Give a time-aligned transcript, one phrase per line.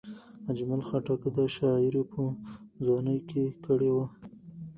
[0.51, 2.21] اجمل خټک دا شاعري په
[2.85, 4.05] ځوانۍ کې کړې وه.